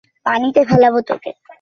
আঘাত 0.25 0.57
করো, 0.59 0.65
ভাই, 0.69 0.83
আঘাত 0.87 1.09
করো। 1.09 1.41